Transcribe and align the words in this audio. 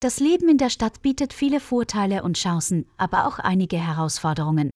Das 0.00 0.20
Leben 0.20 0.48
in 0.48 0.58
der 0.58 0.70
Stadt 0.70 1.02
bietet 1.02 1.32
viele 1.32 1.58
Vorteile 1.58 2.22
und 2.22 2.36
Chancen, 2.36 2.86
aber 2.98 3.26
auch 3.26 3.40
einige 3.40 3.78
Herausforderungen. 3.78 4.70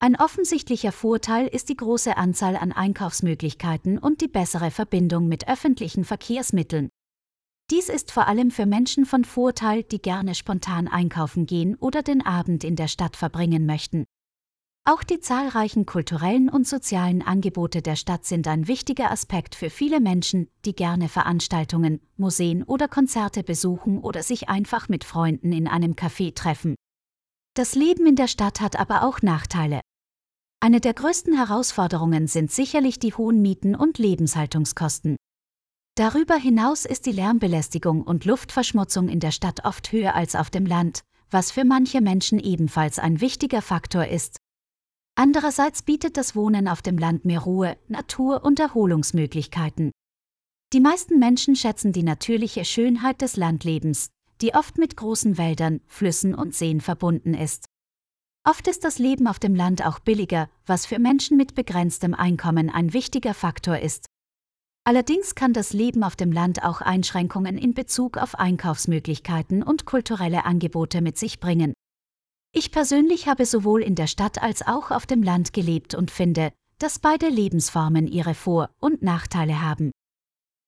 Ein 0.00 0.16
offensichtlicher 0.16 0.90
Vorteil 0.90 1.48
ist 1.48 1.68
die 1.68 1.76
große 1.76 2.16
Anzahl 2.16 2.56
an 2.56 2.72
Einkaufsmöglichkeiten 2.72 3.98
und 3.98 4.22
die 4.22 4.28
bessere 4.28 4.70
Verbindung 4.70 5.28
mit 5.28 5.48
öffentlichen 5.48 6.04
Verkehrsmitteln. 6.04 6.88
Dies 7.70 7.90
ist 7.90 8.10
vor 8.10 8.26
allem 8.26 8.50
für 8.50 8.64
Menschen 8.64 9.04
von 9.04 9.26
Vorteil, 9.26 9.82
die 9.82 10.00
gerne 10.00 10.34
spontan 10.34 10.88
einkaufen 10.88 11.44
gehen 11.44 11.74
oder 11.74 12.02
den 12.02 12.24
Abend 12.24 12.64
in 12.64 12.76
der 12.76 12.88
Stadt 12.88 13.16
verbringen 13.16 13.66
möchten. 13.66 14.06
Auch 14.90 15.02
die 15.02 15.20
zahlreichen 15.20 15.84
kulturellen 15.84 16.48
und 16.48 16.66
sozialen 16.66 17.20
Angebote 17.20 17.82
der 17.82 17.94
Stadt 17.94 18.24
sind 18.24 18.48
ein 18.48 18.68
wichtiger 18.68 19.10
Aspekt 19.10 19.54
für 19.54 19.68
viele 19.68 20.00
Menschen, 20.00 20.48
die 20.64 20.74
gerne 20.74 21.10
Veranstaltungen, 21.10 22.00
Museen 22.16 22.62
oder 22.62 22.88
Konzerte 22.88 23.42
besuchen 23.42 23.98
oder 23.98 24.22
sich 24.22 24.48
einfach 24.48 24.88
mit 24.88 25.04
Freunden 25.04 25.52
in 25.52 25.68
einem 25.68 25.92
Café 25.92 26.34
treffen. 26.34 26.74
Das 27.52 27.74
Leben 27.74 28.06
in 28.06 28.16
der 28.16 28.28
Stadt 28.28 28.62
hat 28.62 28.80
aber 28.80 29.02
auch 29.02 29.20
Nachteile. 29.20 29.82
Eine 30.60 30.80
der 30.80 30.94
größten 30.94 31.36
Herausforderungen 31.36 32.26
sind 32.26 32.50
sicherlich 32.50 32.98
die 32.98 33.12
hohen 33.12 33.42
Mieten 33.42 33.74
und 33.74 33.98
Lebenshaltungskosten. 33.98 35.16
Darüber 35.96 36.36
hinaus 36.36 36.86
ist 36.86 37.04
die 37.04 37.12
Lärmbelästigung 37.12 38.04
und 38.04 38.24
Luftverschmutzung 38.24 39.10
in 39.10 39.20
der 39.20 39.32
Stadt 39.32 39.66
oft 39.66 39.92
höher 39.92 40.14
als 40.14 40.34
auf 40.34 40.48
dem 40.48 40.64
Land, 40.64 41.02
was 41.30 41.50
für 41.50 41.66
manche 41.66 42.00
Menschen 42.00 42.38
ebenfalls 42.38 42.98
ein 42.98 43.20
wichtiger 43.20 43.60
Faktor 43.60 44.06
ist, 44.06 44.38
Andererseits 45.18 45.82
bietet 45.82 46.16
das 46.16 46.36
Wohnen 46.36 46.68
auf 46.68 46.80
dem 46.80 46.96
Land 46.96 47.24
mehr 47.24 47.40
Ruhe, 47.40 47.76
Natur 47.88 48.44
und 48.44 48.60
Erholungsmöglichkeiten. 48.60 49.90
Die 50.72 50.78
meisten 50.78 51.18
Menschen 51.18 51.56
schätzen 51.56 51.92
die 51.92 52.04
natürliche 52.04 52.64
Schönheit 52.64 53.20
des 53.20 53.36
Landlebens, 53.36 54.10
die 54.40 54.54
oft 54.54 54.78
mit 54.78 54.96
großen 54.96 55.36
Wäldern, 55.36 55.80
Flüssen 55.88 56.36
und 56.36 56.54
Seen 56.54 56.80
verbunden 56.80 57.34
ist. 57.34 57.64
Oft 58.44 58.68
ist 58.68 58.84
das 58.84 59.00
Leben 59.00 59.26
auf 59.26 59.40
dem 59.40 59.56
Land 59.56 59.84
auch 59.84 59.98
billiger, 59.98 60.48
was 60.66 60.86
für 60.86 61.00
Menschen 61.00 61.36
mit 61.36 61.56
begrenztem 61.56 62.14
Einkommen 62.14 62.70
ein 62.70 62.92
wichtiger 62.92 63.34
Faktor 63.34 63.80
ist. 63.80 64.06
Allerdings 64.84 65.34
kann 65.34 65.52
das 65.52 65.72
Leben 65.72 66.04
auf 66.04 66.14
dem 66.14 66.30
Land 66.30 66.62
auch 66.62 66.80
Einschränkungen 66.80 67.58
in 67.58 67.74
Bezug 67.74 68.18
auf 68.18 68.36
Einkaufsmöglichkeiten 68.36 69.64
und 69.64 69.84
kulturelle 69.84 70.44
Angebote 70.44 71.00
mit 71.00 71.18
sich 71.18 71.40
bringen. 71.40 71.74
Ich 72.58 72.72
persönlich 72.72 73.28
habe 73.28 73.46
sowohl 73.46 73.84
in 73.84 73.94
der 73.94 74.08
Stadt 74.08 74.42
als 74.42 74.66
auch 74.66 74.90
auf 74.90 75.06
dem 75.06 75.22
Land 75.22 75.52
gelebt 75.52 75.94
und 75.94 76.10
finde, 76.10 76.50
dass 76.80 76.98
beide 76.98 77.28
Lebensformen 77.28 78.08
ihre 78.08 78.34
Vor- 78.34 78.70
und 78.80 79.00
Nachteile 79.00 79.62
haben. 79.62 79.92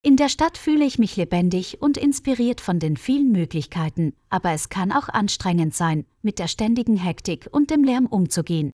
In 0.00 0.16
der 0.16 0.28
Stadt 0.28 0.56
fühle 0.56 0.84
ich 0.84 1.00
mich 1.00 1.16
lebendig 1.16 1.82
und 1.82 1.96
inspiriert 1.96 2.60
von 2.60 2.78
den 2.78 2.96
vielen 2.96 3.32
Möglichkeiten, 3.32 4.14
aber 4.28 4.52
es 4.52 4.68
kann 4.68 4.92
auch 4.92 5.08
anstrengend 5.08 5.74
sein, 5.74 6.06
mit 6.22 6.38
der 6.38 6.46
ständigen 6.46 6.96
Hektik 6.96 7.48
und 7.50 7.70
dem 7.70 7.82
Lärm 7.82 8.06
umzugehen. 8.06 8.70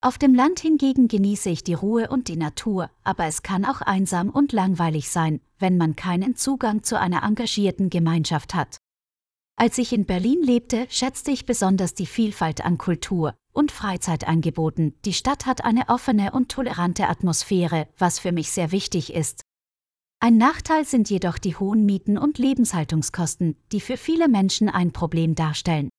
Auf 0.00 0.16
dem 0.16 0.34
Land 0.34 0.60
hingegen 0.60 1.08
genieße 1.08 1.50
ich 1.50 1.62
die 1.62 1.74
Ruhe 1.74 2.08
und 2.08 2.28
die 2.28 2.38
Natur, 2.38 2.88
aber 3.04 3.26
es 3.26 3.42
kann 3.42 3.66
auch 3.66 3.82
einsam 3.82 4.30
und 4.30 4.52
langweilig 4.52 5.10
sein, 5.10 5.42
wenn 5.58 5.76
man 5.76 5.94
keinen 5.94 6.36
Zugang 6.36 6.84
zu 6.84 6.98
einer 6.98 7.22
engagierten 7.22 7.90
Gemeinschaft 7.90 8.54
hat. 8.54 8.79
Als 9.60 9.76
ich 9.76 9.92
in 9.92 10.06
Berlin 10.06 10.42
lebte, 10.42 10.86
schätzte 10.88 11.30
ich 11.32 11.44
besonders 11.44 11.92
die 11.92 12.06
Vielfalt 12.06 12.64
an 12.64 12.78
Kultur 12.78 13.34
und 13.52 13.72
Freizeitangeboten. 13.72 14.94
Die 15.04 15.12
Stadt 15.12 15.44
hat 15.44 15.66
eine 15.66 15.90
offene 15.90 16.32
und 16.32 16.50
tolerante 16.50 17.06
Atmosphäre, 17.10 17.86
was 17.98 18.18
für 18.18 18.32
mich 18.32 18.52
sehr 18.52 18.72
wichtig 18.72 19.12
ist. 19.12 19.42
Ein 20.18 20.38
Nachteil 20.38 20.86
sind 20.86 21.10
jedoch 21.10 21.36
die 21.36 21.56
hohen 21.56 21.84
Mieten 21.84 22.16
und 22.16 22.38
Lebenshaltungskosten, 22.38 23.54
die 23.70 23.82
für 23.82 23.98
viele 23.98 24.28
Menschen 24.28 24.70
ein 24.70 24.94
Problem 24.94 25.34
darstellen. 25.34 25.90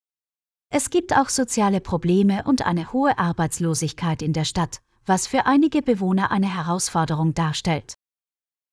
Es 0.74 0.90
gibt 0.90 1.16
auch 1.16 1.30
soziale 1.30 1.82
Probleme 1.82 2.44
und 2.46 2.66
eine 2.66 2.92
hohe 2.92 3.20
Arbeitslosigkeit 3.20 4.24
in 4.24 4.34
der 4.34 4.46
Stadt, 4.46 4.82
was 5.06 5.28
für 5.28 5.46
einige 5.46 5.84
Bewohner 5.84 6.32
eine 6.32 6.52
Herausforderung 6.52 7.36
darstellt. 7.36 7.94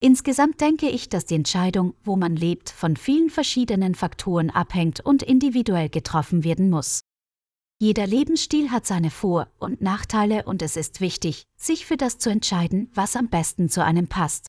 Insgesamt 0.01 0.61
denke 0.61 0.89
ich, 0.89 1.09
dass 1.09 1.27
die 1.27 1.35
Entscheidung, 1.35 1.95
wo 2.05 2.17
man 2.17 2.37
lebt, 2.37 2.71
von 2.71 2.97
vielen 2.97 3.31
verschiedenen 3.31 3.95
Faktoren 3.95 4.51
abhängt 4.51 5.01
und 5.01 5.23
individuell 5.23 5.89
getroffen 5.89 6.45
werden 6.45 6.71
muss. 6.71 7.01
Jeder 7.81 8.07
Lebensstil 8.07 8.71
hat 8.73 8.87
seine 8.87 9.11
Vor- 9.11 9.49
und 9.59 9.81
Nachteile 9.81 10.45
und 10.45 10.63
es 10.63 10.77
ist 10.77 11.01
wichtig, 11.01 11.45
sich 11.57 11.87
für 11.87 11.97
das 11.97 12.19
zu 12.19 12.29
entscheiden, 12.29 12.91
was 12.93 13.15
am 13.15 13.29
besten 13.29 13.69
zu 13.69 13.85
einem 13.85 14.09
passt. 14.09 14.48